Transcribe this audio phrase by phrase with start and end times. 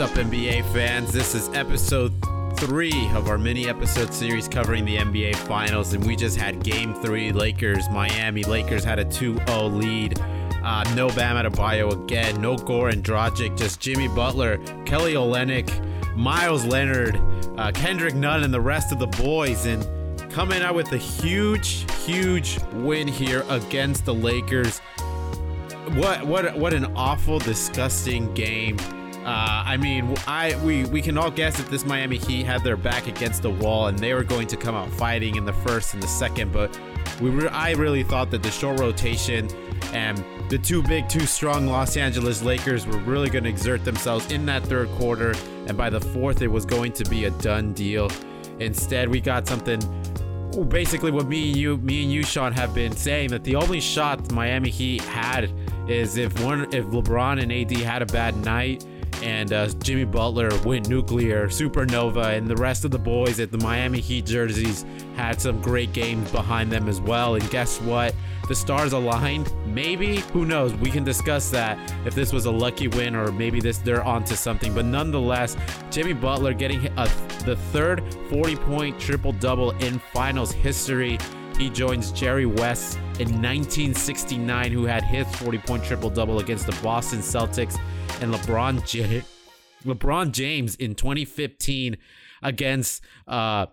[0.00, 1.12] Up, NBA fans?
[1.12, 2.14] This is episode
[2.56, 6.94] three of our mini episode series covering the NBA Finals, and we just had game
[7.02, 8.42] three Lakers, Miami.
[8.44, 10.18] Lakers had a 2 0 lead.
[10.64, 17.20] Uh, no Bam Adebayo again, no Goran Dragic, just Jimmy Butler, Kelly Olynyk, Meyers Leonard,
[17.58, 19.66] uh, Kendrick Nunn, and the rest of the boys.
[19.66, 19.86] And
[20.30, 24.78] coming out with a huge, huge win here against the Lakers.
[25.92, 28.78] What what what an awful, disgusting game.
[29.24, 32.76] Uh, I mean, I we we can all guess that this Miami Heat had their
[32.76, 35.92] back against the wall and they were going to come out fighting in the first
[35.92, 36.78] and the second, but
[37.20, 39.50] we re- I really thought that the short rotation
[39.92, 44.32] and the two big, two strong Los Angeles Lakers were really going to exert themselves
[44.32, 45.34] in that third quarter,
[45.66, 48.10] and by the fourth, it was going to be a done deal.
[48.58, 49.80] Instead, we got something.
[50.68, 53.80] Basically, what me and you, me and you, Sean, have been saying that the only
[53.80, 55.52] shot Miami Heat had
[55.88, 58.84] is if one, if LeBron and AD had a bad night,
[59.22, 63.58] and uh, Jimmy Butler went nuclear, supernova, and the rest of the boys at the
[63.58, 64.84] Miami Heat jerseys
[65.16, 67.34] had some great games behind them as well.
[67.34, 68.14] And guess what?
[68.48, 69.52] The stars aligned.
[69.66, 70.74] Maybe who knows?
[70.74, 74.34] We can discuss that if this was a lucky win or maybe this they're onto
[74.34, 74.74] something.
[74.74, 75.56] But nonetheless,
[75.90, 77.08] Jimmy Butler getting a,
[77.44, 81.18] the third 40-point triple-double in Finals history.
[81.58, 87.78] He joins Jerry West in 1969, who had his 40-point triple-double against the Boston Celtics
[88.20, 89.22] and LeBron J-
[89.84, 91.96] LeBron James in 2015
[92.42, 93.66] against uh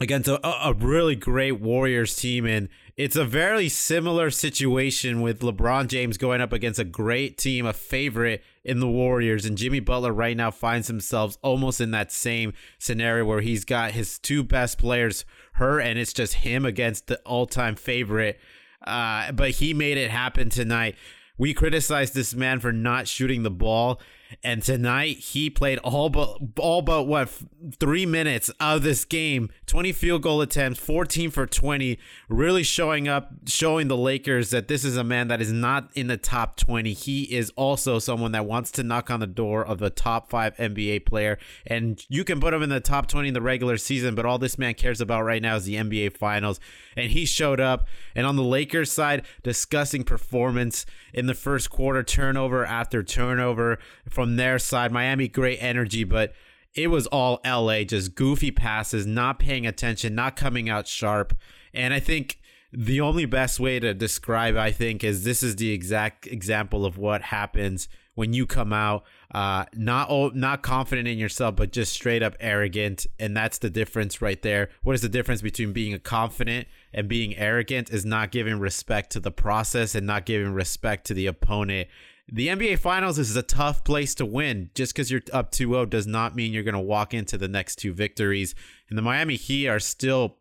[0.00, 5.86] against a, a really great Warriors team and it's a very similar situation with LeBron
[5.86, 9.44] James going up against a great team, a favorite in the Warriors.
[9.44, 13.92] And Jimmy Butler right now finds himself almost in that same scenario where he's got
[13.92, 18.40] his two best players hurt and it's just him against the all time favorite.
[18.84, 20.96] Uh, but he made it happen tonight.
[21.38, 24.00] We criticized this man for not shooting the ball,
[24.42, 27.30] and tonight he played all but all but what
[27.78, 29.50] three minutes of this game.
[29.66, 34.84] Twenty field goal attempts, fourteen for twenty, really showing up, showing the Lakers that this
[34.84, 36.92] is a man that is not in the top twenty.
[36.92, 40.56] He is also someone that wants to knock on the door of the top five
[40.56, 44.14] NBA player, and you can put him in the top twenty in the regular season,
[44.14, 46.60] but all this man cares about right now is the NBA Finals,
[46.96, 47.86] and he showed up.
[48.14, 53.78] And on the Lakers side, disgusting performance in the first quarter, turnover after turnover
[54.18, 54.90] from their side.
[54.90, 56.32] Miami, great energy, but
[56.74, 61.36] it was all LA, just goofy passes, not paying attention, not coming out sharp.
[61.72, 62.40] And I think
[62.72, 66.98] the only best way to describe, I think, is this is the exact example of
[66.98, 72.24] what happens when you come out uh, not not confident in yourself, but just straight
[72.24, 74.68] up arrogant, and that's the difference right there.
[74.82, 77.90] What is the difference between being a confident and being arrogant?
[77.90, 81.86] Is not giving respect to the process and not giving respect to the opponent.
[82.30, 84.70] The NBA Finals is a tough place to win.
[84.74, 87.76] Just because you're up 2-0 does not mean you're going to walk into the next
[87.76, 88.54] two victories.
[88.90, 90.36] And the Miami Heat are still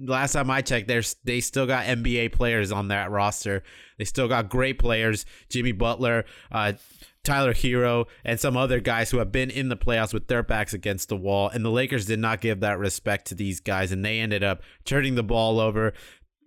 [0.00, 3.62] last time I checked, there's they still got NBA players on that roster.
[3.98, 6.74] They still got great players, Jimmy Butler, uh,
[7.24, 10.72] Tyler Herro, and some other guys who have been in the playoffs with their backs
[10.72, 11.48] against the wall.
[11.48, 14.62] And the Lakers did not give that respect to these guys, and they ended up
[14.84, 15.92] turning the ball over,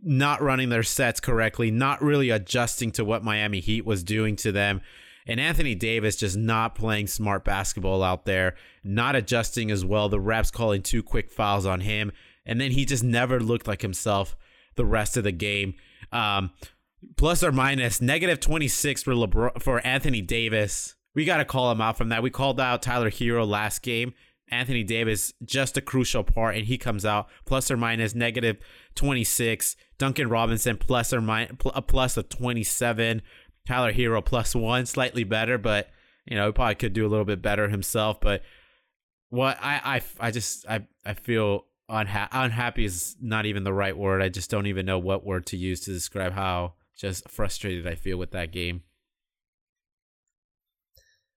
[0.06, 4.52] not running their sets correctly, not really adjusting to what Miami Heat was doing to
[4.52, 4.82] them.
[5.28, 10.08] And Anthony Davis just not playing smart basketball out there, not adjusting as well.
[10.08, 12.12] The refs calling two quick fouls on him.
[12.46, 14.38] And then he just never looked like himself
[14.76, 15.74] the rest of the game.
[16.12, 16.52] Um,
[17.18, 20.96] plus or minus negative 26 for LeBron, for Anthony Davis.
[21.16, 22.22] We got to call him out from that.
[22.22, 24.14] We called out Tyler Herro last game.
[24.50, 28.58] Anthony Davis, just a crucial part, and he comes out plus or minus negative
[28.94, 29.76] 26.
[29.98, 33.22] Duncan Robinson, plus or minus a plus of 27.
[33.68, 35.90] Tyler Herro plus one, slightly better, but
[36.26, 38.20] you know, he probably could do a little bit better himself.
[38.20, 38.42] But
[39.30, 43.96] what I, I, I just, I, I feel unha- unhappy is not even the right
[43.96, 44.22] word.
[44.22, 47.96] I just don't even know what word to use to describe how just frustrated I
[47.96, 48.84] feel with that game.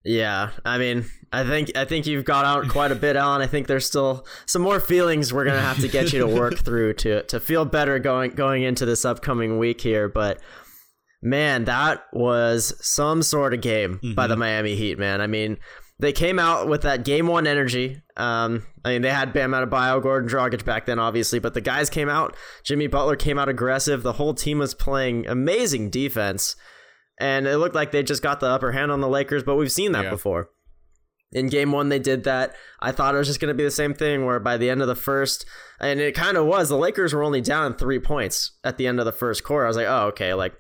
[0.05, 3.43] Yeah, I mean, I think I think you've got out quite a bit, Alan.
[3.43, 6.59] I think there's still some more feelings we're gonna have to get you to work
[6.65, 10.09] through to to feel better going going into this upcoming week here.
[10.09, 10.41] But
[11.21, 14.15] man, that was some sort of game mm-hmm.
[14.15, 14.41] by the mm-hmm.
[14.41, 15.21] Miami Heat, man.
[15.21, 15.59] I mean,
[15.99, 18.01] they came out with that game one energy.
[18.17, 21.91] Um, I mean, they had Bam Adebayo, Goran Dragic back then, obviously, but the guys
[21.91, 22.37] came out.
[22.65, 24.03] Jimmy Butler came out aggressive.
[24.03, 26.55] The whole team was playing amazing defense,
[27.19, 29.43] and it looked like they just got the upper hand on the Lakers.
[29.43, 30.11] But we've seen that yeah.
[30.11, 30.51] before.
[31.33, 32.55] In game one, they did that.
[32.81, 34.81] I thought it was just going to be the same thing, where by the end
[34.81, 35.45] of the first,
[35.79, 38.99] and it kind of was, the Lakers were only down three points at the end
[38.99, 39.67] of the first quarter.
[39.67, 40.55] I was like, oh, okay, like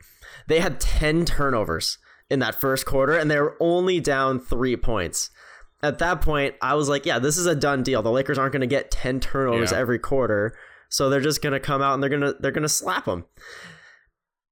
[0.47, 1.97] they had ten turnovers
[2.29, 5.31] in that first quarter, and they were only down three points.
[5.83, 8.03] at that point, I was like, yeah, this is a done deal.
[8.03, 9.79] The Lakers aren't going to get 10 turnovers Yeah.
[9.79, 10.53] every quarter.
[10.91, 13.05] So they're just going to come out and they're going to they're going to slap
[13.05, 13.25] them.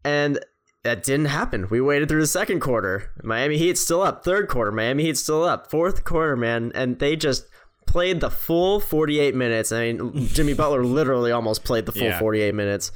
[0.05, 0.39] And
[0.87, 1.69] that didn't happen.
[1.69, 3.11] We waited through the second quarter.
[3.25, 4.23] Miami Heat still up.
[4.25, 5.69] Third quarter, Miami Heat still up.
[5.69, 7.47] Fourth quarter, man, and they just
[7.87, 9.73] played the full 48 minutes.
[9.73, 12.19] I mean, Jimmy Butler literally almost played the full Yeah.
[12.21, 12.93] 48 minutes.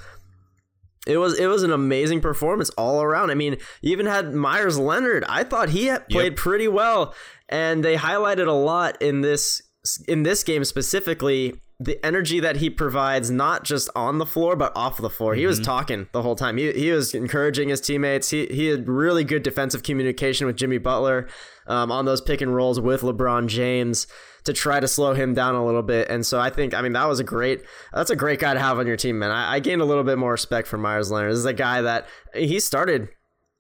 [1.06, 3.31] It was it was an amazing performance all around.
[3.31, 5.25] I mean, you even had Meyers Leonard.
[5.28, 7.14] I thought he played pretty well,
[7.48, 9.62] and they highlighted a lot in this
[10.06, 14.71] in this game specifically the energy that he provides not just on the floor but
[14.77, 15.35] off the floor.
[15.35, 16.59] He was talking the whole time.
[16.59, 18.29] He, he was encouraging his teammates.
[18.29, 21.27] He he had really good defensive communication with Jimmy Butler
[21.67, 24.06] um, on those pick and rolls with LeBron James
[24.44, 26.09] to try to slow him down a little bit.
[26.11, 27.62] And so I think I mean that was a great
[27.94, 29.31] that's a great guy to have on your team, man.
[29.31, 31.32] I, I gained a little bit more respect for Meyers Leonard.
[31.32, 33.09] This is a guy that he started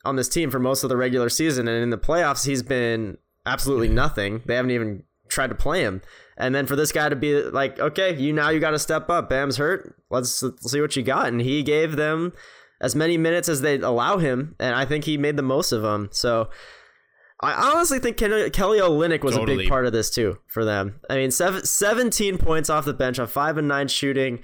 [0.04, 3.16] on this team for most of the regular season, and in the playoffs he's been
[3.46, 4.42] absolutely nothing.
[4.44, 6.02] They haven't even tried to play him.
[6.36, 9.08] And then for this guy to be like, okay, you now you got to step
[9.10, 9.28] up.
[9.28, 9.94] Bam's hurt.
[10.10, 11.28] Let's, let's see what you got.
[11.28, 12.32] And he gave them
[12.80, 15.82] as many minutes as they allow him, and I think he made the most of
[15.82, 16.08] them.
[16.12, 16.48] So
[17.42, 20.98] I honestly think Ken- Kelly Olynyk was a big part of this too for them.
[21.10, 24.42] I mean, seven, 17 points off the bench on five and nine shooting.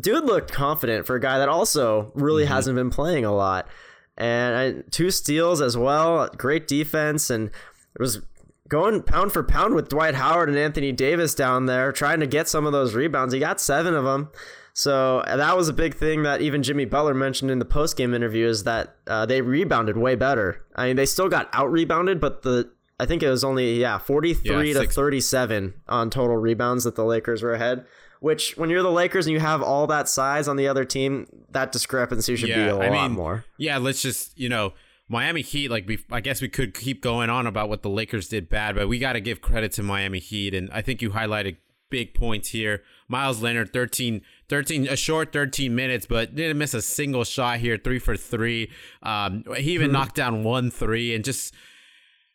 [0.00, 2.52] Dude looked confident for a guy that also really Mm-hmm.
[2.52, 3.68] hasn't been playing a lot,
[4.16, 6.28] and I, two steals as well.
[6.36, 8.20] Great defense, and it was
[8.68, 12.48] going pound for pound with Dwight Howard and Anthony Davis down there, trying to get
[12.48, 13.32] some of those rebounds.
[13.34, 14.30] He got seven of them.
[14.74, 18.14] So that was a big thing that even Jimmy Butler mentioned in the post game
[18.14, 20.64] interview is that uh, they rebounded way better.
[20.76, 22.70] I mean, they still got out rebounded, but the
[23.00, 26.84] I think it was only yeah forty three Yeah, to thirty seven on total rebounds
[26.84, 27.86] that the Lakers were ahead.
[28.20, 31.26] Which when you're the Lakers and you have all that size on the other team,
[31.50, 33.44] that discrepancy should be a I lot mean, more.
[33.56, 34.74] Yeah, let's just you know
[35.08, 35.70] Miami Heat.
[35.70, 38.74] Like we, I guess we could keep going on about what the Lakers did bad,
[38.74, 41.56] but we got to give credit to Miami Heat, and I think you highlighted
[41.90, 42.82] big points here.
[43.08, 44.20] Meyers Leonard, 13,
[44.50, 48.70] 13 a short 13 minutes, but didn't miss a single shot here, three for three.
[49.02, 51.54] Um, he even knocked down one three, and just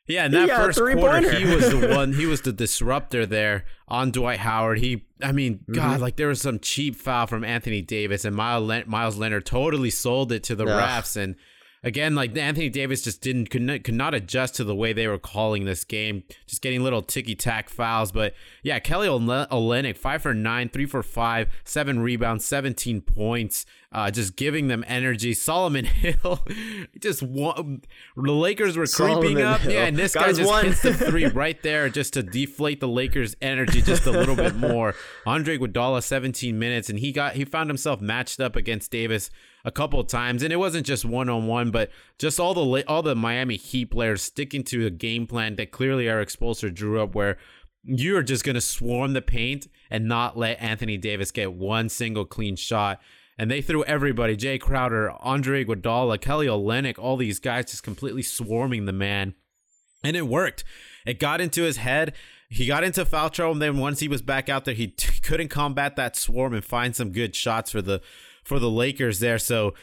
[0.05, 2.11] yeah, in that first quarter, he was the one.
[2.13, 4.79] He was the disruptor there on Dwight Howard.
[4.79, 5.75] He, I mean, Mm-hmm.
[5.75, 10.33] God, like there was some cheap foul from Anthony Davis, and Meyers, Leonard totally sold
[10.33, 11.03] it to the Ugh.
[11.03, 11.15] refs.
[11.15, 11.35] And
[11.83, 15.07] again, like Anthony Davis just didn't could not, could not adjust to the way they
[15.07, 18.11] were calling this game, just getting little ticky tack fouls.
[18.11, 18.33] But
[18.63, 23.65] yeah, Kelly Olynyk, five for nine, three for five, seven rebounds, seventeen points.
[23.91, 25.35] Uh, just giving them energy.
[25.35, 26.43] Solomon Hill,
[26.99, 27.83] just one.
[28.15, 29.61] The Lakers were creeping up.
[29.61, 29.71] Hill.
[29.71, 30.65] Yeah, and this Got guy just one.
[30.65, 34.55] hits the three right there just to deflate the Lakers' energy just a little bit
[34.55, 34.95] more.
[35.27, 39.29] Andre Iguodala, 17 minutes, and he got he found himself matched up against Davis
[39.65, 42.83] a couple of times, and it wasn't just one on one, but just all the
[42.87, 47.01] all the Miami Heat players sticking to a game plan that clearly Erik Spoelstra drew
[47.01, 47.37] up, where
[47.83, 52.55] you're just gonna swarm the paint and not let Anthony Davis get one single clean
[52.55, 52.99] shot.
[53.37, 58.21] And they threw everybody, Jae Crowder, Andre Iguodala, Kelly Olynyk, all these guys just completely
[58.21, 59.33] swarming the man.
[60.03, 60.63] And it worked.
[61.05, 62.13] It got into his head.
[62.49, 63.53] He got into foul trouble.
[63.53, 66.63] And then once he was back out there, he t- couldn't combat that swarm and
[66.63, 68.01] find some good shots for the
[68.43, 69.39] for the Lakers there.
[69.39, 69.73] So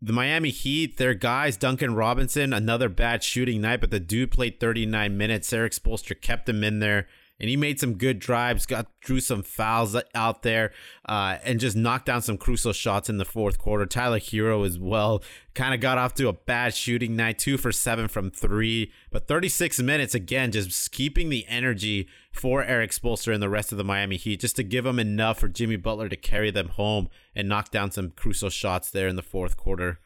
[0.00, 4.60] the Miami Heat, their guys, Duncan Robinson, another bad shooting night, but the dude played
[4.60, 5.52] 39 minutes.
[5.52, 7.08] Erik Spoelstra kept him in there.
[7.40, 10.72] And he made some good drives, got drew some fouls out there,
[11.08, 13.86] uh, and just knocked down some crucial shots in the fourth quarter.
[13.86, 15.22] Tyler Herro as well
[15.54, 19.26] kind of got off to a bad shooting night, two for seven from three, but
[19.26, 23.84] 36 minutes again, just keeping the energy for Erik Spoelstra and the rest of the
[23.84, 27.48] Miami Heat, just to give them enough for Jimmy Butler to carry them home and
[27.48, 29.98] knock down some crucial shots there in the fourth quarter.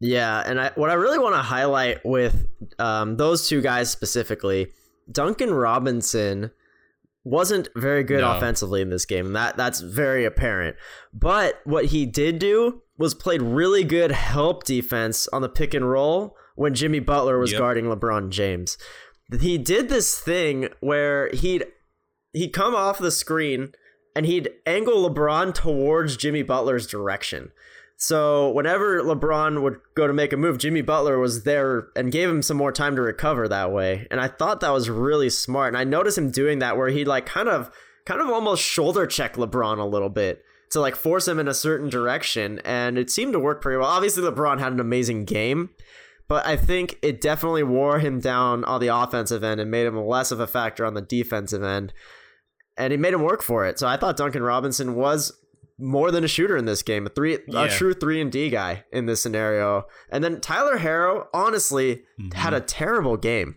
[0.00, 2.46] Yeah, and I, what I really want to highlight with
[2.78, 4.72] um, those two guys specifically,
[5.10, 6.50] Duncan Robinson
[7.24, 8.36] wasn't very good No.
[8.36, 9.26] offensively in this game.
[9.26, 10.76] and That that's very apparent.
[11.12, 15.90] But what he did do was played really good help defense on the pick and
[15.90, 17.58] roll when Jimmy Butler was Yep.
[17.58, 18.78] guarding LeBron James.
[19.40, 21.66] He did this thing where he'd
[22.32, 23.72] he'd come off the screen
[24.14, 27.50] and he'd angle LeBron towards Jimmy Butler's direction.
[27.98, 32.28] So whenever LeBron would go to make a move, Jimmy Butler was there and gave
[32.28, 34.06] him some more time to recover that way.
[34.10, 35.68] And I thought that was really smart.
[35.68, 37.70] And I noticed him doing that where he like kind of
[38.04, 41.54] kind of almost shoulder check LeBron a little bit to like force him in a
[41.54, 42.60] certain direction.
[42.64, 43.88] And it seemed to work pretty well.
[43.88, 45.70] Obviously LeBron had an amazing game,
[46.28, 49.98] but I think it definitely wore him down on the offensive end and made him
[49.98, 51.94] less of a factor on the defensive end.
[52.76, 53.78] And he made him work for it.
[53.78, 55.32] So I thought Duncan Robinson was
[55.78, 57.64] more than a shooter in this game, a three, Yeah.
[57.64, 59.84] a true three and D guy in this scenario.
[60.10, 62.38] And then Tyler Herro, honestly, mm-hmm.
[62.38, 63.56] had a terrible game.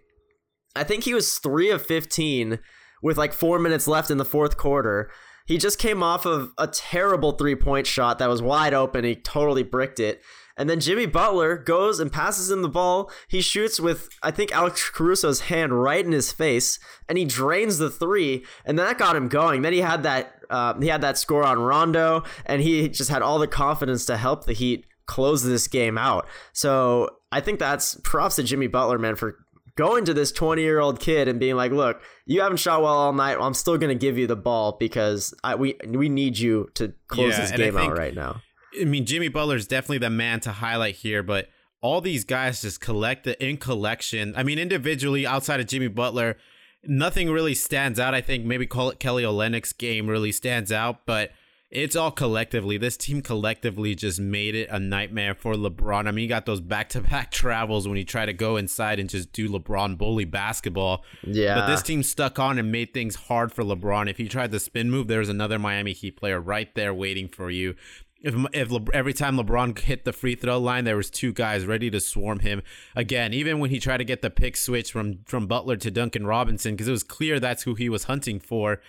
[0.76, 2.60] I think he was three of 15
[3.02, 5.10] with like four minutes left in the fourth quarter.
[5.46, 9.04] He just came off of a terrible three point shot that was wide open.
[9.04, 10.22] He totally bricked it.
[10.60, 13.10] And then Jimmy Butler goes and passes him the ball.
[13.30, 17.78] He shoots with, I think, Alex Caruso's hand right in his face, and he drains
[17.78, 19.62] the three, and that got him going.
[19.62, 23.22] Then he had that uh, he had that score on Rondo, and he just had
[23.22, 26.28] all the confidence to help the Heat close this game out.
[26.52, 29.38] So I think that's props to Jimmy Butler, man, for
[29.76, 32.96] going to this 20 year old kid and being like, look, you haven't shot well
[32.96, 33.38] all night.
[33.40, 36.94] I'm still going to give you the ball because I, we we need you to
[37.08, 38.42] close yeah, this game out right now.
[38.80, 41.50] I mean, Jimmy Butler is definitely the man to highlight here, but
[41.82, 44.34] all these guys just collect the in collection.
[44.36, 46.38] I mean, individually, outside of Jimmy Butler,
[46.84, 48.14] nothing really stands out.
[48.14, 51.32] I think maybe call it Kelly Olynyk's game really stands out, but
[51.72, 52.78] it's all collectively.
[52.78, 56.08] This team collectively just made it a nightmare for LeBron.
[56.08, 59.00] I mean, he got those back to back travels when he tried to go inside
[59.00, 61.04] and just do LeBron bully basketball.
[61.24, 61.56] Yeah.
[61.56, 64.10] But this team stuck on and made things hard for LeBron.
[64.10, 67.28] If he tried the spin move, there was another Miami Heat player right there waiting
[67.28, 67.76] for you
[68.22, 71.66] if if Le, every time LeBron hit the free throw line, there was two guys
[71.66, 72.62] ready to swarm him
[72.96, 73.34] again.
[73.34, 76.74] Even when he tried to get the pick switch from from Butler to Duncan Robinson,
[76.74, 78.82] because it was clear that's who he was hunting for.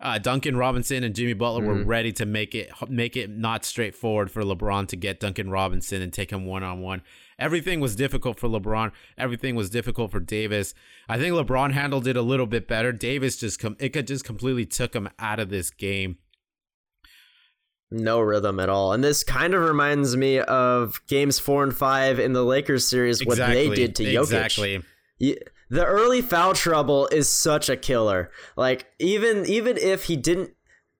[0.00, 1.66] Uh, Duncan Robinson and Jimmy Butler mm.
[1.66, 1.88] were mm-hmm.
[1.88, 6.12] ready to make it make it not straightforward for LeBron to get Duncan Robinson and
[6.12, 7.02] take him one on one.
[7.38, 8.92] Everything was difficult for LeBron.
[9.16, 10.74] Everything was difficult for Davis.
[11.08, 12.92] I think LeBron handled it a little bit better.
[12.92, 16.18] Davis just com- it just completely took him out of this game
[17.90, 18.92] no rhythm at all.
[18.92, 23.24] And this kind of reminds me of games four and five in the Lakers series,
[23.24, 24.20] what they did to Jokic.
[24.20, 24.82] Exactly.
[25.70, 28.30] The early foul trouble is such a killer.
[28.56, 30.50] Like even even if he didn't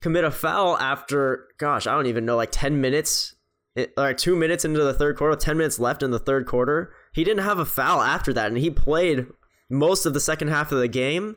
[0.01, 3.35] commit a foul after, gosh, I don't even know, like ten minutes,
[3.77, 6.93] eh, or two minutes into the third quarter, ten minutes left in the third quarter,
[7.13, 9.27] he didn't have a foul after that, and he played
[9.71, 11.37] most of the second half of the game,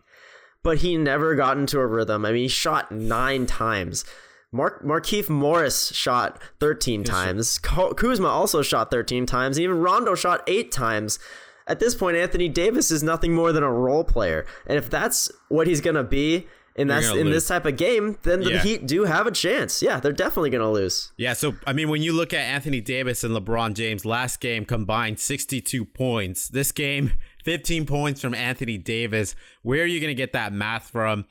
[0.63, 2.25] but he never got into a rhythm.
[2.25, 4.03] I mean, he shot nine times.
[4.51, 7.57] Mark Markieff Morris shot 13 times.
[7.59, 9.59] Kuzma also shot 13 times.
[9.59, 11.19] Even Rondo shot eight times.
[11.67, 15.29] At this point, Anthony Davis is nothing more than a role player, and if that's
[15.49, 17.33] what he's gonna be in that in lose.
[17.35, 18.61] this type of game, then the yeah.
[18.61, 19.81] Heat do have a chance.
[19.81, 21.11] Yeah, they're definitely gonna lose.
[21.17, 24.63] Yeah, so I mean, when you look at Anthony Davis and LeBron James, last game
[24.63, 26.47] combined 62 points.
[26.47, 27.13] This game,
[27.43, 29.35] 15 points from Anthony Davis.
[29.63, 31.25] Where are you gonna get that math from?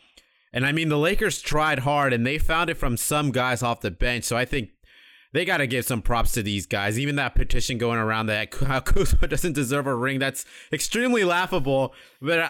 [0.57, 3.83] And I mean, the Lakers tried hard and they found it from some guys off
[3.83, 4.25] the bench.
[4.25, 4.71] So I think
[5.35, 6.99] they got to give some props to these guys.
[6.99, 8.51] Even that petition going around that
[8.87, 11.93] Kuzma doesn't deserve a ring, that's extremely laughable.
[12.23, 12.49] But uh,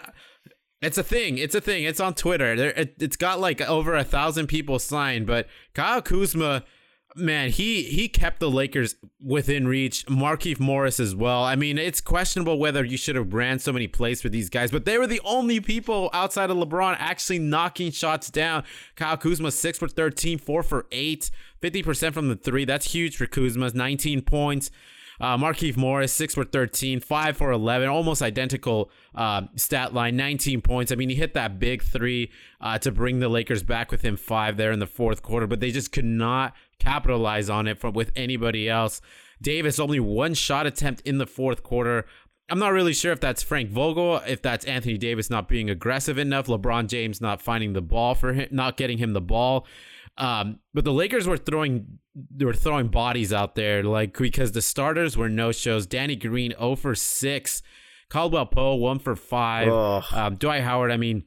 [0.81, 1.37] it's a thing.
[1.37, 1.83] It's a thing.
[1.83, 2.55] It's on Twitter.
[2.55, 5.27] There, it, has got like over a thousand people signed.
[5.27, 6.63] But Kyle Kuzma
[7.17, 10.05] man, he he kept the Lakers within reach.
[10.05, 11.43] Markieff Morris as well.
[11.43, 14.71] I mean, it's questionable whether you should have ran so many plays for these guys,
[14.71, 18.63] but they were the only people outside of LeBron actually knocking shots down.
[18.95, 21.31] Kyle Kuzma six for 13, four for eight,
[21.61, 22.65] 50% from the three.
[22.65, 23.71] That's huge for Kuzma.
[23.73, 24.71] 19 points.
[25.19, 30.61] Uh, Markieff Morris, 6 for 13, 5 for 11, almost identical uh, stat line, 19
[30.61, 30.91] points.
[30.91, 32.31] I mean, he hit that big three
[32.61, 35.71] uh, to bring the Lakers back within five there in the fourth quarter, but they
[35.71, 39.01] just could not capitalize on it from with anybody else.
[39.41, 42.05] Davis only one shot attempt in the fourth quarter.
[42.49, 46.17] I'm not really sure if that's Frank Vogel, if that's Anthony Davis not being aggressive
[46.17, 49.67] enough, LeBron James not finding the ball for him, not getting him the ball.
[50.17, 54.61] Um, but the Lakers were throwing they were throwing bodies out there, like because the
[54.61, 55.85] starters were no shows.
[55.85, 57.61] Danny Green 0 for 6.
[58.09, 59.67] Caldwell Pope 1 for 5.
[60.13, 61.25] Um, Dwight Howard, I mean,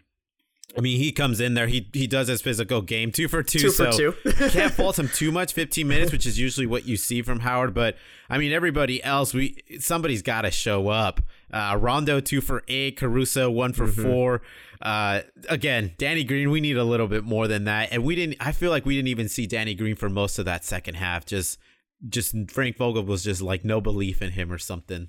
[0.76, 1.66] I mean, he comes in there.
[1.66, 3.58] He he does his physical game, two for two.
[3.58, 4.12] Two so for two.
[4.50, 5.52] can't fault him too much.
[5.52, 7.74] Fifteen minutes, which is usually what you see from Howard.
[7.74, 7.96] But
[8.28, 11.20] I mean, everybody else, we somebody's got to show up.
[11.52, 12.96] Uh, Rondo two for eight.
[12.96, 14.02] Caruso one for mm-hmm.
[14.02, 14.42] four.
[14.80, 18.36] Uh, again, Danny Green, we need a little bit more than that, and we didn't.
[18.40, 21.26] I feel like we didn't even see Danny Green for most of that second half.
[21.26, 21.58] Just
[22.08, 25.08] just Frank Vogel was just like no belief in him or something.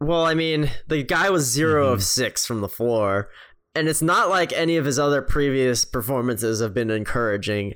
[0.00, 1.92] Well, I mean, the guy was 0 mm-hmm.
[1.92, 3.28] of six from the floor,
[3.74, 7.74] and it's not like any of his other previous performances have been encouraging.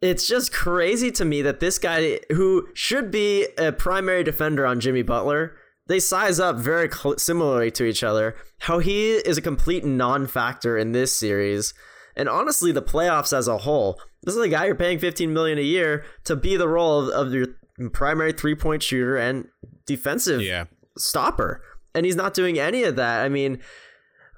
[0.00, 4.80] It's just crazy to me that this guy, who should be a primary defender on
[4.80, 8.34] Jimmy Butler, they size up very cl- similarly to each other.
[8.60, 11.74] How he is a complete non-factor in this series,
[12.16, 14.00] and honestly, the playoffs as a whole.
[14.24, 17.28] This is a guy you're paying 15 million a year to be the role of,
[17.28, 17.46] of your
[17.92, 19.48] primary three-point shooter and
[19.86, 20.64] defensive yeah
[20.96, 21.62] stopper,
[21.94, 23.22] and he's not doing any of that.
[23.24, 23.60] I mean,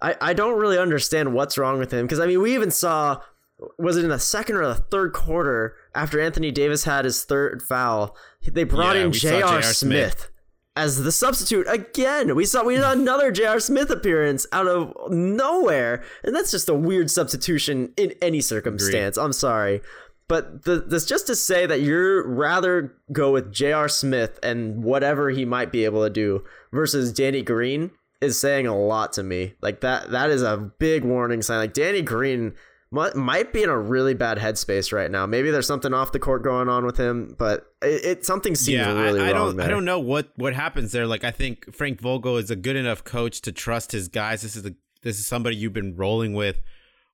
[0.01, 3.21] I I don't really understand what's wrong with him because I mean we even saw
[3.79, 7.63] was it in the second or the third quarter after Anthony Davis had his third
[7.63, 9.63] foul, they brought yeah, in J.R.
[9.63, 9.75] Smith.
[9.75, 10.31] Smith.
[10.77, 12.35] as the substitute again.
[12.35, 13.61] We saw we saw another J.R.
[13.61, 19.17] Smith appearance out of nowhere, and that's just a weird substitution in any circumstance.
[19.17, 19.25] Agreed.
[19.25, 19.81] I'm sorry.
[20.27, 23.89] But the, this just to say that you're rather go with J.R.
[23.89, 27.91] Smith and whatever he might be able to do versus Danny Green
[28.21, 29.55] is saying a lot to me.
[29.61, 31.59] Like that that is a big warning sign.
[31.59, 32.55] Like Danny Green
[32.91, 35.27] might, might be in a really bad headspace right now.
[35.27, 38.79] Maybe there's something off the court going on with him, but it, it something seems
[38.79, 39.67] yeah, really I, I wrong don't there.
[39.67, 41.07] I don't know what what happens there.
[41.07, 44.41] Like I think Frank Vogel is a good enough coach to trust his guys.
[44.41, 46.63] This is a this is somebody you've been rolling with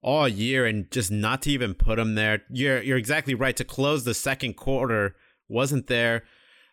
[0.02, 2.42] all year and just not to even put him there.
[2.50, 3.56] You're you're exactly right.
[3.56, 5.16] To close the second quarter
[5.48, 6.24] wasn't there.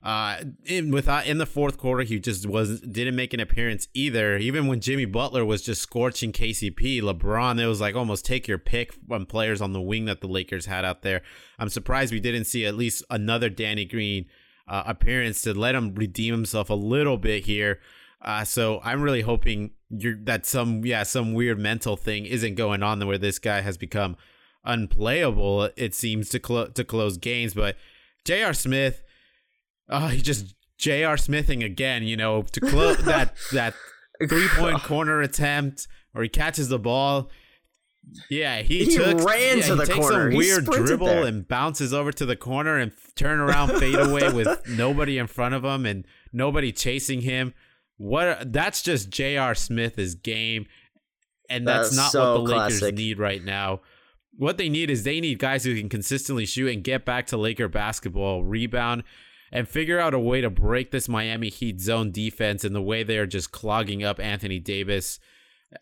[0.03, 4.37] Uh, in without in the fourth quarter, he just was didn't make an appearance either.
[4.37, 8.59] Even when Jimmy Butler was just scorching KCP, LeBron, it was like almost take your
[8.59, 11.23] pick on players on the wing that the Lakers had out there.
[11.57, 14.27] I'm surprised we didn't see at least another Danny Green
[14.67, 17.79] uh, appearance to let him redeem himself a little bit here.
[18.21, 22.83] Uh, so I'm really hoping you're that some yeah some weird mental thing isn't going
[22.83, 24.17] on where this guy has become
[24.65, 25.69] unplayable.
[25.75, 27.77] It seems to clo- to close games, but
[28.25, 28.53] J.R.
[28.53, 29.03] Smith,
[29.89, 31.17] oh, he just J.R.
[31.17, 32.03] Smithing again.
[32.03, 33.73] You know to close that that
[34.27, 37.29] three point corner attempt or he catches the ball.
[38.29, 40.31] Yeah, he, he took, ran yeah, to the takes corner.
[40.31, 41.25] Some weird dribble there.
[41.25, 45.55] and bounces over to the corner and turn around fade away with nobody in front
[45.55, 47.53] of him and nobody chasing him.
[47.97, 49.55] What that's just J.R.
[49.55, 50.67] Smith's game,
[51.49, 53.81] and that's, that's not so what the Lakers need right now.
[54.37, 57.37] What they need is they need guys who can consistently shoot and get back to
[57.37, 59.03] Laker basketball, rebound,
[59.51, 63.01] and figure out a way to break this Miami Heat zone defense and the way
[63.01, 65.19] they are just clogging up Anthony Davis.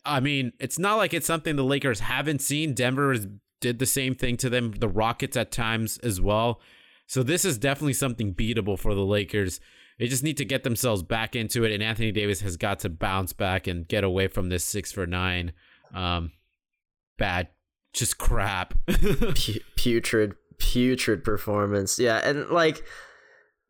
[0.04, 2.72] I mean, it's not like it's something the Lakers haven't seen.
[2.72, 3.14] Denver
[3.60, 6.60] did the same thing to them, the Rockets at times as well.
[7.06, 9.60] So this is definitely something beatable for the Lakers.
[9.98, 12.90] They just need to get themselves back into it, and Anthony Davis has got to
[12.90, 15.52] bounce back and get away from this six for nine,
[15.94, 16.32] um,
[17.18, 17.48] bad,
[17.94, 18.74] just crap,
[19.76, 21.98] putrid, putrid performance.
[21.98, 22.84] Yeah, and like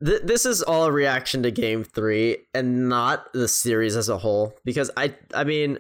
[0.05, 4.19] th- this is all a reaction to Game Three, and not the series as a
[4.19, 4.53] whole.
[4.65, 5.79] Because I, I mean,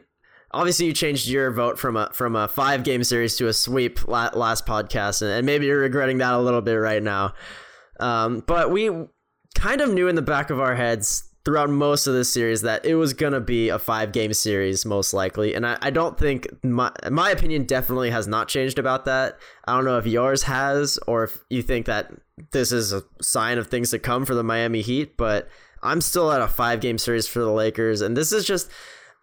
[0.52, 4.06] obviously you changed your vote from a from a five game series to a sweep
[4.06, 7.34] last podcast, and, and maybe you're regretting that a little bit right now.
[7.98, 8.90] Um, but we
[9.56, 12.84] kind of knew in the back of our heads throughout most of this series that
[12.84, 15.54] it was gonna be a five game series most likely.
[15.54, 19.38] And I, I don't think my my opinion definitely has not changed about that.
[19.64, 22.12] I don't know if yours has or if you think that
[22.50, 25.48] this is a sign of things to come for the miami heat but
[25.82, 28.00] i'm still at a five game series for the lakers.
[28.00, 28.70] And this is just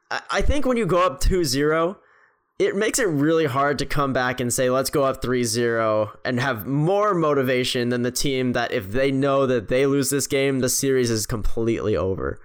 [0.10, 1.98] i, I think when you go up 2-0
[2.60, 6.40] it makes it really hard to come back and say let's go up 3-0 and
[6.40, 10.60] have more motivation than the team that if they know that they lose this game
[10.60, 12.40] the series is completely over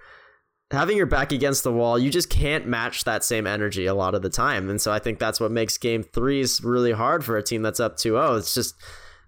[0.70, 4.14] having your back against the wall you just can't match that same energy a lot
[4.14, 7.36] of the time and so i think that's what makes game threes really hard for
[7.36, 8.74] a team that's up 2-0 it's just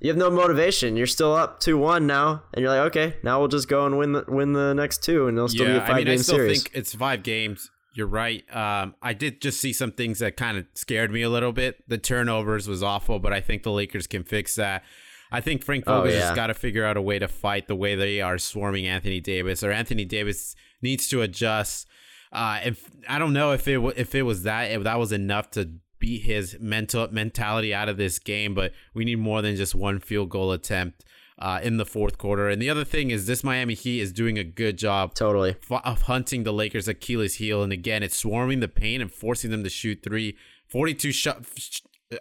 [0.01, 0.97] you have no motivation.
[0.97, 4.13] You're still up 2-1 now, and you're like, okay, now we'll just go and win
[4.13, 6.15] the win the next two, and it'll still yeah, be a five I mean, game
[6.15, 6.63] I still series.
[6.63, 7.71] think it's five games.
[7.93, 8.45] You're right.
[8.55, 11.83] Um, I did just see some things that kind of scared me a little bit.
[11.89, 14.85] The turnovers was awful, but I think the Lakers can fix that.
[15.33, 16.21] I think Frank oh, Vogel oh, yeah.
[16.21, 19.21] just got to figure out a way to fight the way they are swarming Anthony
[19.21, 21.89] Davis, or Anthony Davis needs to adjust.
[22.33, 25.51] Uh, if I don't know if it if it was that if that was enough
[25.53, 29.75] to beat his mental mentality out of this game, but we need more than just
[29.75, 31.05] one field goal attempt
[31.41, 32.49] uh, in the fourth quarter.
[32.49, 36.03] And the other thing is this Miami Heat is doing a good job totally of
[36.03, 37.63] hunting the Lakers Achilles heel.
[37.63, 40.37] And again, it's swarming the paint and forcing them to shoot three.
[40.69, 41.45] 42 shot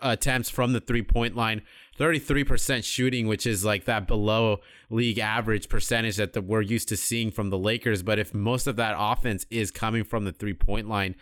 [0.01, 1.62] attempts from the three point line,
[1.99, 6.97] 33% shooting, which is like that below league average percentage that the, we're used to
[6.97, 8.03] seeing from the Lakers.
[8.03, 11.15] But if most of that offense is coming from the three point line,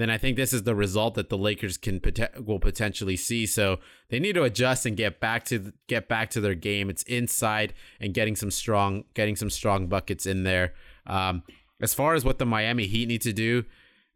[0.00, 2.00] then I think this is the result that the Lakers can
[2.38, 3.46] will potentially see.
[3.46, 6.90] So they need to adjust and get back to get back to their game.
[6.90, 10.74] It's inside and getting some strong getting some strong buckets in there.
[11.06, 11.42] Um,
[11.80, 13.64] as far as what the Miami Heat need to do,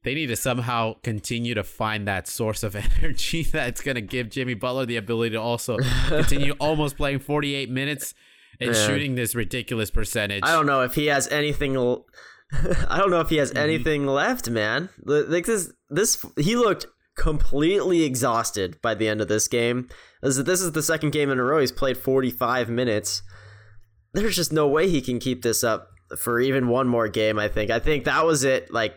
[0.05, 4.31] they need to somehow continue to find that source of energy that's going to give
[4.31, 8.15] Jimmy Butler the ability to also continue almost playing 48 minutes
[8.61, 8.87] and yeah.
[8.87, 10.45] shooting this ridiculous percentage.
[10.45, 11.77] I don't know if he has anything
[12.89, 13.59] I don't know if he has mm-hmm.
[13.59, 14.89] anything left, man.
[15.05, 19.89] Like this, this he looked completely exhausted by the end of this game.
[20.23, 23.23] This is the second game in a row he's played 45 minutes.
[24.13, 27.39] There's just no way he can keep this up for even one more game.
[27.39, 27.71] I think.
[27.71, 28.73] I think that was it.
[28.73, 28.95] Like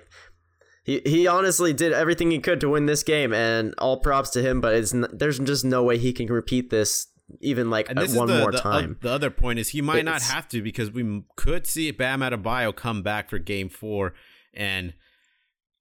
[0.83, 4.41] he he honestly did everything he could to win this game, and all props to
[4.41, 4.61] him.
[4.61, 7.07] But it's there's just no way he can repeat this
[7.41, 8.97] even like And this one is the, more the, time.
[9.01, 12.75] the other point is he might not have to because we could see Bam Adebayo
[12.75, 14.13] come back for Game Four,
[14.53, 14.93] and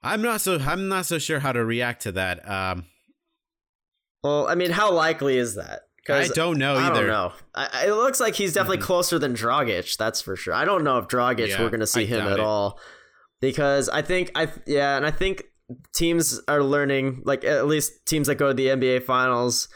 [0.02, 2.48] I'm not so I'm not so sure how to react to that.
[2.48, 2.86] Um,
[4.22, 5.82] well, I mean, how likely is that?
[6.08, 7.00] I don't know I either.
[7.00, 7.32] don't know.
[7.54, 8.82] I, I- it looks like he's definitely Mhm.
[8.82, 9.96] closer than Dragic.
[9.96, 10.54] That's for sure.
[10.54, 12.40] I don't know if Dragic Yeah, we're going to see I him at it.
[12.40, 12.78] all
[13.40, 15.44] because I think I yeah, and I think
[15.92, 19.68] teams are learning like at least teams that go to the NBA finals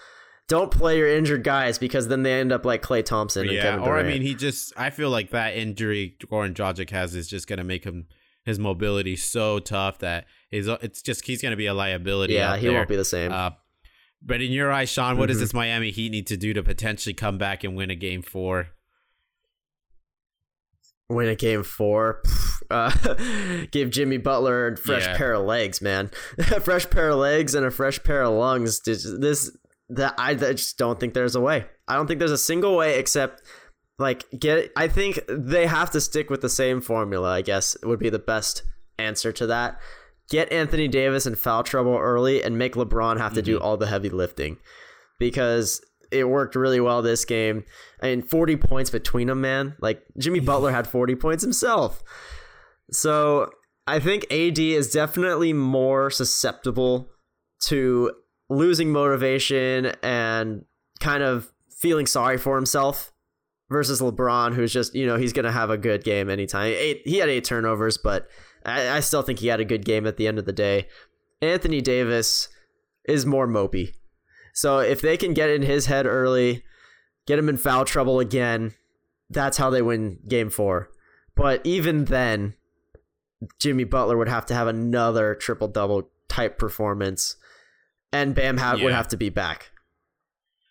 [0.51, 3.79] don't play your injured guys because then they end up like Klay Thompson and Yeah,
[3.79, 7.47] or I mean, he just I feel like that injury Goran Dragic has is just
[7.47, 8.07] gonna make him
[8.45, 12.35] his mobility so tough that it's just he's gonna be a liability.
[12.35, 12.75] yeah, he there.
[12.77, 13.31] won't be the same.
[13.33, 13.51] Uh,
[14.21, 15.41] but in your eyes, Sean, what does Mhm.
[15.41, 18.69] this Miami Heat need to do to potentially come back and win a game four?
[21.09, 22.23] win a game four.
[22.71, 22.93] Uh,
[23.73, 25.17] give Jimmy Butler a fresh Yeah.
[25.17, 26.09] pair of legs, man.
[26.39, 28.81] a fresh pair of legs and a fresh pair of lungs.
[28.83, 29.51] This-
[29.91, 31.67] that I, I just don't think there's a way.
[31.89, 33.43] I don't think there's a single way except
[33.99, 34.73] like get.
[34.77, 37.31] I think they have to stick with the same formula.
[37.31, 38.63] I guess would be the best
[38.99, 39.81] answer to that.
[40.29, 43.65] Get Anthony Davis in foul trouble early and make LeBron have to do mm-hmm.
[43.65, 44.59] all the heavy lifting
[45.19, 47.65] because it worked really well this game.
[48.03, 49.77] I mean, 40 points between them, man.
[49.81, 52.03] Like Jimmy Butler had 40 points himself.
[52.93, 53.51] So
[53.87, 57.11] I think AD is definitely more susceptible
[57.63, 58.13] to
[58.51, 60.67] losing motivation and
[60.99, 63.13] kind of feeling sorry for himself
[63.71, 66.67] versus LeBron, who's just, you know, he's going to have a good game anytime.
[66.67, 68.29] Eight, he had eight turnovers, but
[68.67, 70.89] I, I still think he had a good game at the end of the day.
[71.41, 72.49] Anthony Davis
[73.07, 73.95] is more mopey.
[74.53, 76.65] So if they can get in his head early,
[77.27, 78.75] get him in foul trouble again,
[79.31, 80.91] that's how they win game four.
[81.37, 82.55] But even then,
[83.59, 87.37] Jimmy Butler would have to have another triple double type performance,
[88.13, 89.71] and Bam ha- would have to be back.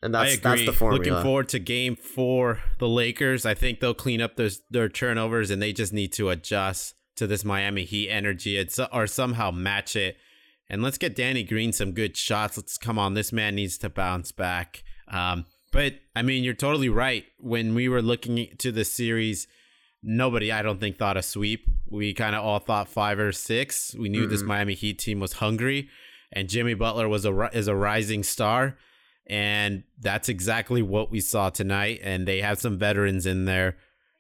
[0.02, 0.41] And that's I agree.
[0.41, 1.04] that's the formula.
[1.04, 3.45] Looking forward to game four, the Lakers.
[3.45, 7.28] I think they'll clean up those their turnovers and they just need to adjust to
[7.28, 10.17] this Miami Heat energy it's, or somehow match it.
[10.69, 12.56] And let's get Danny Green some good shots.
[12.56, 13.13] Let's come on.
[13.13, 14.84] This man needs to bounce back.
[15.08, 17.25] Um, but I mean, you're totally right.
[17.38, 19.47] When we were looking to the series,
[20.02, 21.67] nobody, I don't think, thought a sweep.
[21.89, 23.95] We kind of all thought five or six.
[23.97, 25.89] We knew this Miami Heat team was hungry,
[26.31, 28.77] and Jimmy Butler was a is a rising star,
[29.27, 31.99] and that's exactly what we saw tonight.
[32.03, 33.77] And they have some veterans in there,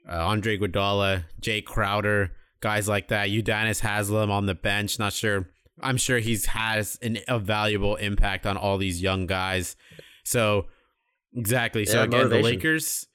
[0.09, 3.29] uh, Andre Iguodala, Jae Crowder, guys like that.
[3.29, 4.99] Udonis Haslem on the bench.
[4.99, 5.49] Not sure.
[5.81, 9.75] I'm sure he's has an, a valuable impact on all these young guys.
[10.25, 10.65] So
[11.33, 11.85] exactly.
[11.85, 12.41] So Yeah, again, the.
[12.41, 13.05] Lakers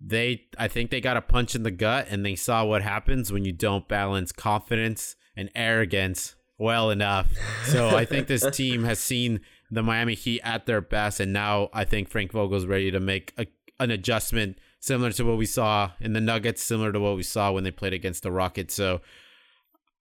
[0.00, 3.30] they I think they got a punch in the gut and they saw what happens
[3.30, 7.32] when you don't balance confidence and arrogance well enough.
[7.64, 11.70] So I think this team has seen the Miami Heat at their best and now
[11.72, 13.46] I think Frank Vogel's ready to make a,
[13.80, 17.50] an adjustment similar to what we saw in the Nuggets, similar to what we saw
[17.50, 18.74] when they played against the Rockets.
[18.74, 19.00] So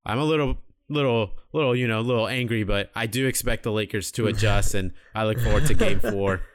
[0.06, 0.58] I'm a little
[0.90, 4.74] little little you know a little angry but i do expect the lakers to adjust
[4.74, 6.42] and i look forward to game four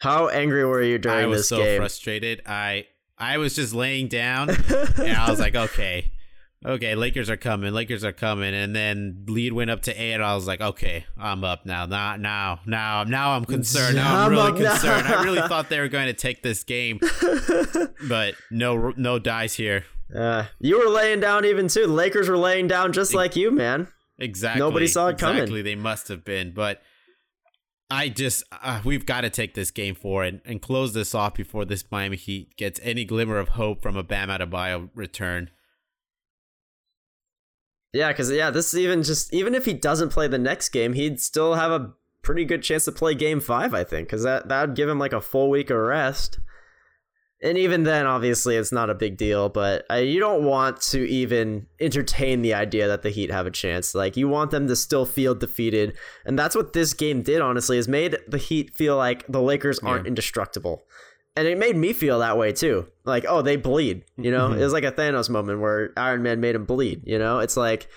[0.00, 1.78] How angry were you during i was this so game?
[1.78, 4.50] frustrated i i was just laying down
[4.98, 6.10] and i was like okay
[6.64, 10.22] okay lakers are coming lakers are coming and then lead went up to eight and
[10.22, 14.26] i was like okay i'm up now now now now now i'm concerned now i'm
[14.26, 14.70] I'm really up now.
[14.72, 17.00] concerned i really thought they were going to take this game
[18.08, 21.86] but no no dice here Uh, you were laying down even too.
[21.86, 23.88] The Lakers were laying down just like you, man.
[24.18, 24.60] Exactly.
[24.60, 25.38] Nobody saw it coming.
[25.38, 25.62] Exactly.
[25.62, 26.82] They must have been, but
[27.90, 31.32] I just uh, we've got to take this game for it and close this off
[31.34, 35.48] before this Miami Heat gets any glimmer of hope from a Bam Adebayo return.
[37.92, 40.94] Yeah, because yeah, this is even just even if he doesn't play the next game,
[40.94, 43.74] he'd still have a pretty good chance to play Game Five.
[43.74, 46.38] I think because that that would give him like a full week of rest.
[47.44, 49.48] And even then, obviously, it's not a big deal.
[49.48, 53.50] But uh, you don't want to even entertain the idea that the Heat have a
[53.50, 53.96] chance.
[53.96, 57.40] Like you want them to still feel defeated, and that's what this game did.
[57.40, 60.10] Honestly, is made the Heat feel like the Lakers aren't Yeah.
[60.10, 60.84] indestructible.
[61.34, 62.86] And it made me feel that way too.
[63.04, 64.04] Like, oh, they bleed.
[64.16, 64.60] You know, mm-hmm.
[64.60, 67.02] it was like a Thanos moment where Iron Man made him bleed.
[67.04, 67.88] You know, it's like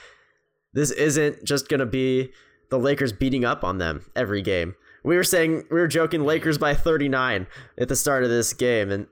[0.73, 2.31] this isn't just gonna be
[2.69, 4.75] the Lakers beating up on them every game.
[5.03, 8.89] We were saying we were joking Lakers by 39 at the start of this game,
[8.89, 9.07] and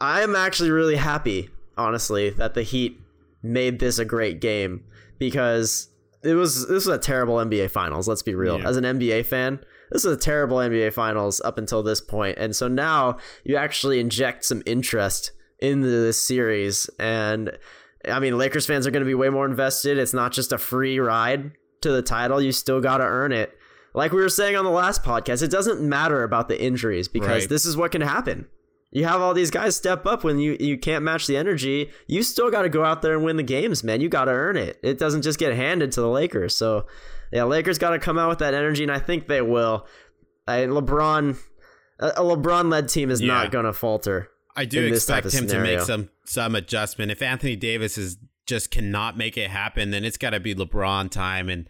[0.00, 3.00] I'm actually really happy, honestly, that the Heat
[3.42, 4.84] made this a great game
[5.18, 5.88] because
[6.22, 8.08] it was this was a terrible NBA Finals.
[8.08, 8.58] Let's be real.
[8.58, 8.68] Yeah.
[8.68, 9.60] As an NBA fan,
[9.94, 14.00] this is a terrible NBA Finals up until this point, and so now you actually
[14.00, 15.30] inject some interest
[15.60, 17.56] into this series, and
[18.06, 19.96] I mean, Lakers fans are going to be way more invested.
[19.96, 23.56] It's not just a free ride to the title; you still got to earn it.
[23.94, 27.42] like we were saying on the last podcast, it doesn't matter about the injuries because
[27.42, 27.48] Right.
[27.48, 28.46] this is what can happen.
[28.90, 31.90] You have all these guys step up when you, you can't match the energy.
[32.08, 34.00] You still got to go out there and win the games, man.
[34.00, 34.78] You got to earn it.
[34.84, 36.56] It doesn't just get handed to the Lakers.
[36.56, 36.86] So,
[37.32, 39.86] yeah, Lakers got to come out with that energy, and I think they will.
[40.46, 41.38] I, LeBron,
[42.00, 43.28] a a LeBron-led team is Yeah.
[43.34, 44.28] not going to falter.
[44.56, 47.10] I do in this type expect him to make some some adjustment.
[47.10, 51.10] If Anthony Davis is just cannot make it happen, then it's got to be LeBron
[51.10, 51.68] time and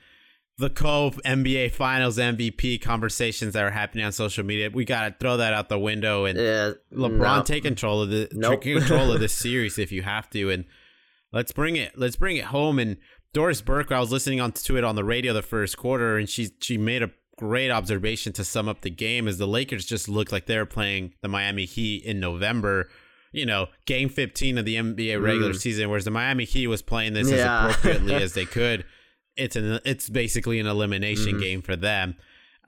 [0.59, 4.71] the co NBA Finals MVP conversations that are happening on social media.
[4.73, 7.43] We got to throw that out the window and Yeah, LeBron no.
[7.43, 8.61] take control of the Nope.
[8.63, 10.65] take control of this series if you have to, and
[11.33, 12.79] let's bring it let's bring it home.
[12.79, 12.99] And
[13.35, 16.27] Doris Burke, I was listening on to it on the radio the first quarter, and
[16.29, 19.29] she she made a great observation to sum up the game.
[19.29, 22.89] As the Lakers just looked like they were playing the Miami Heat in November.
[23.33, 27.15] You know, game 15 of the NBA regular season, whereas the Miami Heat was playing
[27.15, 27.37] this Mm.
[27.37, 27.67] Yeah.
[27.67, 28.85] as appropriately as they could.
[29.37, 31.41] It's an it's basically an elimination Mm-hmm.
[31.41, 32.15] game for them,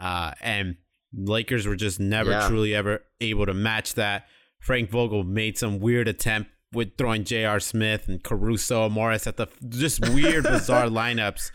[0.01, 0.75] uh, and
[1.15, 2.49] Lakers were just never Yeah.
[2.49, 4.27] truly ever able to match that.
[4.59, 7.61] Frank Vogel made some weird attempt with throwing J.R.
[7.61, 11.51] Smith and Caruso Morris at the just weird, bizarre lineups,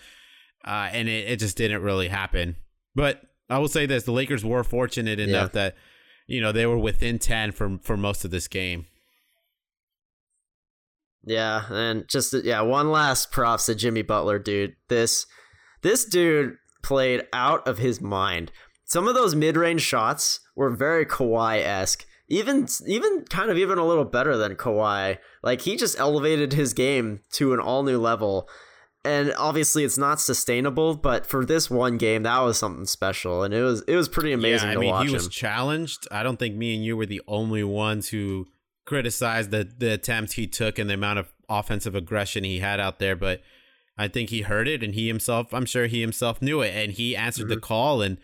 [0.65, 2.55] uh, and it, it just didn't really happen.
[2.95, 5.75] But I will say this: the Lakers were fortunate enough that
[6.27, 8.85] you know they were within ten for for most of this game.
[11.23, 14.75] Yeah, and just yeah, one last props to Jimmy Butler, dude.
[14.87, 15.25] This
[15.81, 18.51] this dude played out of his mind.
[18.85, 22.05] Some of those mid-range shots were very Kawhi-esque.
[22.31, 25.17] Even even kind of even a little better than Kawhi.
[25.43, 28.47] Like he just elevated his game to an all new level.
[29.03, 33.53] And obviously it's not sustainable, but for this one game that was something special and
[33.53, 35.31] it was it was pretty amazing yeah, I to mean, watch he was him.
[35.31, 36.07] challenged.
[36.11, 38.45] I don't think me and you were the only ones who
[38.85, 42.99] criticized the the attempts he took and the amount of offensive aggression he had out
[42.99, 43.41] there, but
[43.97, 46.91] I think he heard it and he himself, I'm sure he himself knew it and
[46.93, 47.55] he answered Mm-hmm.
[47.55, 48.17] the call and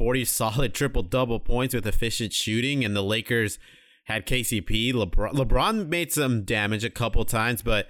[0.00, 3.58] 40 solid triple double points with efficient shooting and the Lakers
[4.04, 4.94] had KCP.
[4.94, 7.86] LeBron, LeBron made some damage a couple times, but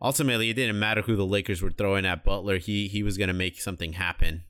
[0.00, 2.58] ultimately it didn't matter who the Lakers were throwing at Butler.
[2.58, 4.42] He he was going to make something happen.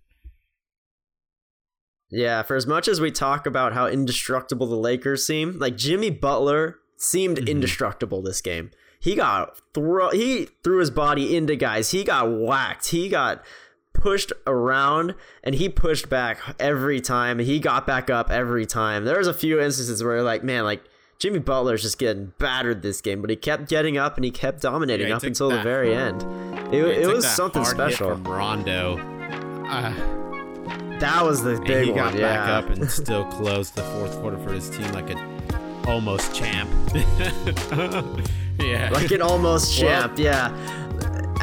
[2.11, 6.11] Yeah, for as much as we talk about how indestructible the Lakers seem, like Jimmy
[6.11, 7.49] Butler seemed Mm-hmm.
[7.49, 8.71] indestructible this game.
[9.01, 11.91] He got throw he threw his body into guys.
[11.93, 12.89] He got whacked.
[12.89, 13.45] He got
[13.95, 17.39] pushed around and he pushed back every time.
[17.39, 19.05] He got back up every time.
[19.07, 20.83] There was a few instances where like, man, like
[21.19, 24.61] Jimmy Butler's just getting battered this game, but he kept getting up and he kept
[24.61, 26.23] dominating Yeah, he up until the very end.
[26.75, 28.11] It, He it was something special.
[28.11, 28.99] from Rondo.
[29.69, 29.93] Uh,
[30.99, 32.21] That was the and big he got one.
[32.21, 32.59] back yeah.
[32.59, 35.35] up and still closed the fourth quarter for his team like a
[35.87, 36.69] almost champ.
[38.59, 40.19] yeah, like an almost Well, champ.
[40.19, 40.49] yeah,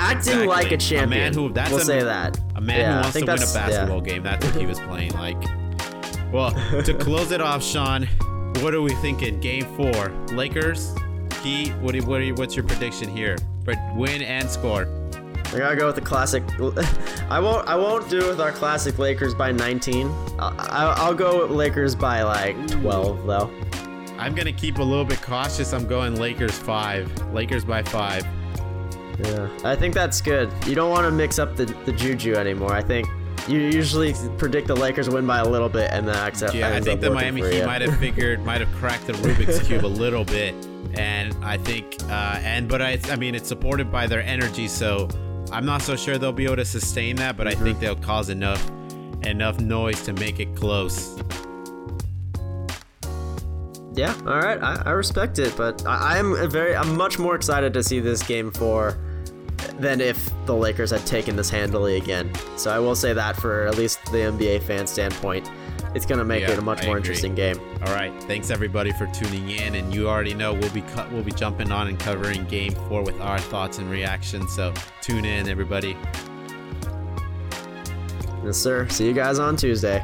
[0.01, 0.47] acting exactly.
[0.47, 1.21] like a champion.
[1.21, 2.39] A man who- that's we'll a- say that.
[2.55, 3.67] a man Yeah, who wants to win a that's- yeah.
[3.67, 4.23] basketball game.
[4.23, 5.37] That's what he was playing like.
[6.31, 6.51] Well,
[6.83, 8.07] to close it off, Sean,
[8.61, 9.39] what are we thinking?
[9.39, 10.93] Game four, Lakers,
[11.43, 11.73] Heat.
[11.81, 11.93] What?
[11.93, 12.17] do- What?
[12.21, 13.37] you- What's your prediction here?
[13.65, 14.87] For win and score.
[15.53, 16.43] I gotta go with the classic.
[17.29, 17.67] I won't.
[17.67, 20.07] I won't do with our classic Lakers by 19.
[20.39, 23.51] I'll, I'll I'll go with Lakers by like 12 though.
[24.17, 25.73] I'm gonna keep a little bit cautious.
[25.73, 27.11] I'm going Lakers five.
[27.33, 28.25] Lakers by five.
[29.23, 30.51] Yeah, I think that's good.
[30.65, 32.73] You don't want to mix up the, the juju anymore.
[32.73, 33.07] I think
[33.47, 36.53] you usually predict the Lakers win by a little bit, and then accept.
[36.53, 39.65] Yeah, I think the Miami for Heat might have figured, might have cracked the Rubik's
[39.65, 40.53] cube a little bit,
[40.95, 45.09] and I think, uh, and but I, I mean, it's supported by their energy, so
[45.51, 48.29] I'm not so sure they'll be able to sustain that, but I think they'll cause
[48.29, 48.63] enough,
[49.23, 51.17] enough noise to make it close.
[53.93, 57.35] Yeah, all right, I, I respect it, but I, I'm a very, I'm much more
[57.35, 58.97] excited to see this game four
[59.81, 62.31] than if the Lakers had taken this handily again.
[62.55, 65.51] So I will say that for at least the NBA fan standpoint,
[65.95, 67.09] it's gonna make Yeah, it a much I more agree.
[67.09, 67.59] interesting game.
[67.85, 71.23] All right, thanks everybody for tuning in, and you already know we'll be cut, we'll
[71.23, 74.53] be jumping on and covering Game Four with our thoughts and reactions.
[74.55, 75.97] So tune in, everybody.
[78.45, 78.87] Yes, sir.
[78.89, 80.03] See you guys on Tuesday.